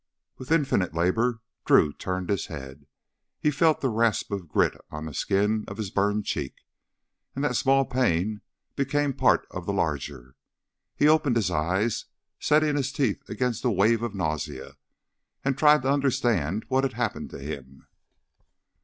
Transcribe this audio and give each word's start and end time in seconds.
With 0.39 0.51
infinite 0.51 0.95
labor, 0.95 1.41
Drew 1.63 1.93
turned 1.93 2.31
his 2.31 2.47
head. 2.47 2.87
He 3.39 3.51
felt 3.51 3.81
the 3.81 3.89
rasp 3.89 4.31
of 4.31 4.47
grit 4.47 4.73
on 4.89 5.05
the 5.05 5.13
skin 5.13 5.63
of 5.67 5.77
his 5.77 5.91
burned 5.91 6.25
cheek, 6.25 6.55
and 7.35 7.43
that 7.43 7.55
small 7.55 7.85
pain 7.85 8.41
became 8.75 9.11
a 9.11 9.13
part 9.13 9.45
of 9.51 9.67
the 9.67 9.73
larger. 9.73 10.33
He 10.95 11.07
opened 11.07 11.35
his 11.35 11.51
eyes, 11.51 12.05
setting 12.39 12.77
his 12.77 12.91
teeth 12.91 13.21
against 13.29 13.63
a 13.63 13.69
wave 13.69 14.01
of 14.01 14.15
nausea, 14.15 14.75
and 15.45 15.55
tried 15.55 15.83
to 15.83 15.91
understand 15.91 16.65
what 16.67 16.83
had 16.83 16.93
happened 16.93 17.29
to 17.29 17.37
him. 17.39 17.85